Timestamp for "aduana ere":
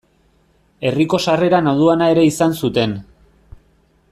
1.73-2.25